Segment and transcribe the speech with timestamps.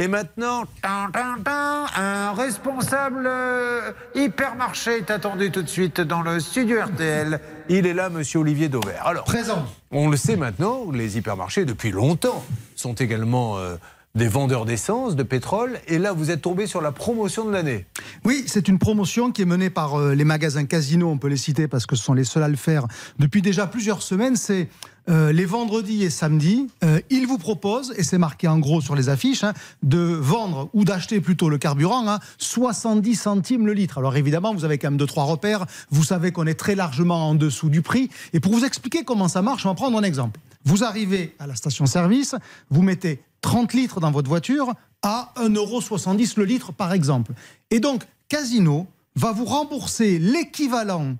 [0.00, 7.40] Et maintenant, un responsable euh, hypermarché est attendu tout de suite dans le studio RTL.
[7.68, 9.04] Il est là, monsieur Olivier Dauvert.
[9.04, 9.66] Alors, présent.
[9.90, 12.44] On le sait maintenant, les hypermarchés, depuis longtemps,
[12.76, 13.74] sont également euh,
[14.14, 15.80] des vendeurs d'essence, de pétrole.
[15.88, 17.84] Et là, vous êtes tombé sur la promotion de l'année.
[18.24, 21.36] Oui, c'est une promotion qui est menée par euh, les magasins Casino, on peut les
[21.36, 22.86] citer parce que ce sont les seuls à le faire
[23.18, 24.36] depuis déjà plusieurs semaines.
[24.36, 24.68] C'est
[25.08, 28.94] euh, les vendredis et samedis, euh, ils vous proposent, et c'est marqué en gros sur
[28.94, 33.98] les affiches, hein, de vendre ou d'acheter plutôt le carburant à 70 centimes le litre.
[33.98, 35.66] Alors évidemment, vous avez quand même deux, trois repères.
[35.90, 38.10] Vous savez qu'on est très largement en dessous du prix.
[38.32, 40.40] Et pour vous expliquer comment ça marche, on va prendre un exemple.
[40.64, 42.34] Vous arrivez à la station-service,
[42.70, 47.32] vous mettez 30 litres dans votre voiture à 1,70€ le litre par exemple.
[47.70, 48.86] Et donc, Casino
[49.16, 51.16] va vous rembourser l'équivalent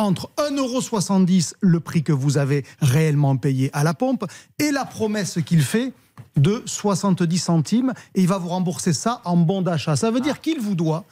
[0.00, 4.24] entre 1,70€ le prix que vous avez réellement payé à la pompe
[4.58, 5.92] et la promesse qu'il fait
[6.36, 9.96] de 70 centimes et il va vous rembourser ça en bon d'achat.
[9.96, 10.40] Ça veut dire ah.
[10.40, 11.04] qu'il vous doit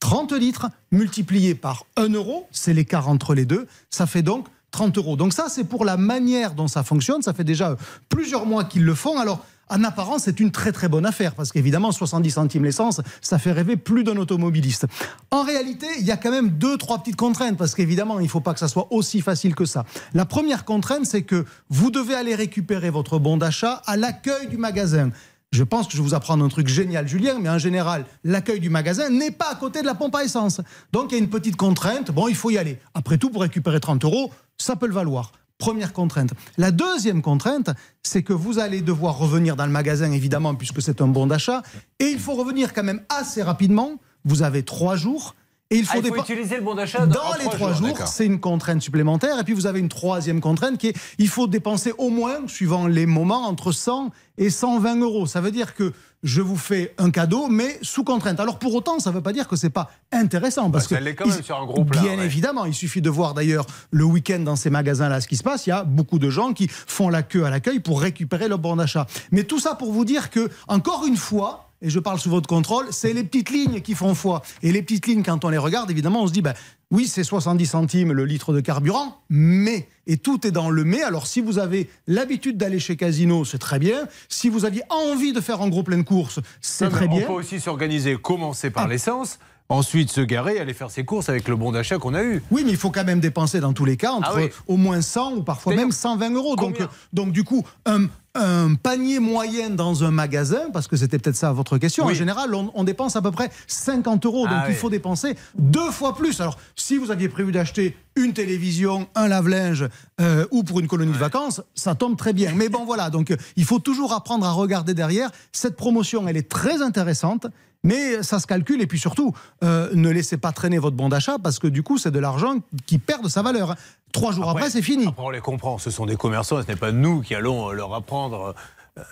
[0.00, 4.98] 30 litres multiplié par 1 euro, c'est l'écart entre les deux, ça fait donc 30
[4.98, 5.16] euros.
[5.16, 7.22] Donc ça, c'est pour la manière dont ça fonctionne.
[7.22, 7.76] Ça fait déjà
[8.08, 9.18] plusieurs mois qu'ils le font.
[9.18, 13.38] Alors, en apparence, c'est une très très bonne affaire parce qu'évidemment, 70 centimes l'essence, ça
[13.38, 14.86] fait rêver plus d'un automobiliste.
[15.30, 18.28] En réalité, il y a quand même deux, trois petites contraintes parce qu'évidemment, il ne
[18.28, 19.84] faut pas que ça soit aussi facile que ça.
[20.12, 24.58] La première contrainte, c'est que vous devez aller récupérer votre bon d'achat à l'accueil du
[24.58, 25.10] magasin.
[25.52, 28.58] Je pense que je vais vous apprendre un truc génial, Julien, mais en général, l'accueil
[28.58, 30.62] du magasin n'est pas à côté de la pompe à essence.
[30.92, 32.10] Donc il y a une petite contrainte.
[32.10, 32.78] Bon, il faut y aller.
[32.94, 35.32] Après tout, pour récupérer 30 euros, ça peut le valoir.
[35.58, 36.30] Première contrainte.
[36.56, 37.70] La deuxième contrainte,
[38.02, 41.62] c'est que vous allez devoir revenir dans le magasin, évidemment, puisque c'est un bon d'achat.
[42.00, 44.00] Et il faut revenir quand même assez rapidement.
[44.24, 45.34] Vous avez trois jours.
[45.72, 47.96] Et il faut, ah, utiliser le bon d'achat dans, les trois jours.
[48.04, 49.38] c'est une contrainte supplémentaire.
[49.38, 52.86] Et puis vous avez une troisième contrainte qui est il faut dépenser au moins, suivant
[52.86, 55.26] les moments, entre 100 et 120 euros.
[55.26, 58.38] Ça veut dire que je vous fais un cadeau, mais sous contrainte.
[58.38, 60.70] Alors pour autant, ça ne veut pas dire que c'est pas intéressant.
[60.70, 62.02] Parce bah, que quand même sur un gros plan.
[62.02, 65.42] Bien évidemment, il suffit de voir d'ailleurs le week-end dans ces magasins-là ce qui se
[65.42, 65.66] passe.
[65.66, 68.58] Il y a beaucoup de gens qui font la queue à l'accueil pour récupérer leur
[68.58, 69.06] bon d'achat.
[69.30, 72.48] Mais tout ça pour vous dire que, encore une fois, et je parle sous votre
[72.48, 74.42] contrôle, c'est les petites lignes qui font foi.
[74.62, 76.54] Et les petites lignes, quand on les regarde, évidemment, on se dit, ben,
[76.92, 81.02] oui, c'est 70 centimes le litre de carburant, mais, et tout est dans le mais.
[81.02, 84.06] Alors, si vous avez l'habitude d'aller chez Casino, c'est très bien.
[84.28, 87.24] Si vous aviez envie de faire un gros plein de courses, c'est très bien.
[87.24, 88.88] On peut aussi s'organiser, commencer par ah.
[88.88, 89.38] l'essence.
[89.72, 92.42] Ensuite, se garer, aller faire ses courses avec le bon d'achat qu'on a eu.
[92.50, 95.00] Oui, mais il faut quand même dépenser dans tous les cas entre ah au moins
[95.00, 96.56] 100 ou parfois même 120 euros.
[96.56, 96.78] Donc,
[97.14, 101.52] donc, du coup, un, un panier moyen dans un magasin, parce que c'était peut-être ça
[101.52, 104.46] votre question, en général, on, dépense à peu près 50 euros.
[104.46, 106.40] Donc ah il faut dépenser deux fois plus.
[106.40, 106.58] Alors,
[106.92, 109.88] si vous aviez prévu d'acheter une télévision, un lave-linge
[110.20, 112.52] euh, ou pour une colonie de vacances, ça tombe très bien.
[112.54, 113.08] Mais bon, voilà.
[113.08, 115.30] Donc, il faut toujours apprendre à regarder derrière.
[115.52, 117.46] Cette promotion, elle est très intéressante.
[117.82, 121.38] Mais ça se calcule et puis surtout, euh, ne laissez pas traîner votre bon d'achat
[121.42, 123.74] parce que du coup, c'est de l'argent qui perd de sa valeur.
[124.12, 125.06] Trois jours après, c'est fini.
[125.06, 125.78] Après, on les comprend.
[125.78, 126.60] Ce sont des commerçants.
[126.60, 128.54] Ce n'est pas nous qui allons leur apprendre.
[128.98, 129.02] Euh,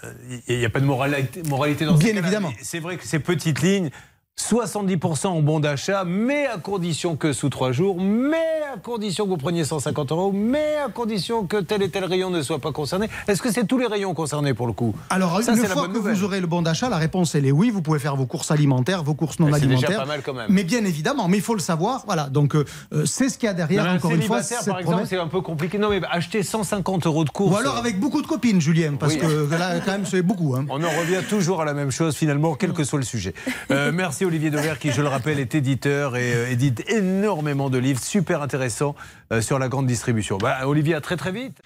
[0.49, 2.53] il n'y a pas de moralité, moralité dans Bien évidemment.
[2.61, 3.91] C'est vrai que ces petites lignes,
[4.51, 8.37] 70% en bon d'achat, mais à condition que sous trois jours, mais
[8.75, 12.31] à condition que vous preniez 150 euros, mais à condition que tel et tel rayon
[12.31, 13.09] ne soit pas concerné.
[13.29, 14.95] Est-ce que c'est tous les rayons concernés pour le coup?
[15.09, 17.71] Alors, une fois que vous aurez le bon d'achat, la réponse elle est oui.
[17.71, 19.79] Vous pouvez faire vos courses alimentaires, vos courses non alimentaires.
[19.81, 20.47] C'est déjà pas mal quand même.
[20.49, 22.03] Mais bien évidemment, mais il faut le savoir.
[22.07, 23.87] Voilà, donc euh, euh, c'est ce qu'il y a derrière.
[23.87, 25.79] encore une fois, par exemple, c'est un peu compliqué.
[25.79, 27.55] Non, mais acheter 150 euros de courses.
[27.55, 30.57] Ou alors avec beaucoup de copines, Julien, parce que là, quand même, c'est beaucoup.
[30.57, 30.67] Hein.
[30.71, 33.35] On en revient toujours à la même chose finalement, quel que soit le sujet.
[33.71, 37.79] Euh, merci Olivier Dever qui, je le rappelle, est éditeur et euh, édite énormément de
[37.79, 38.95] livres super intéressants
[39.33, 40.39] euh, sur la grande distribution.
[40.39, 41.61] Bah, Olivier, à très très vite.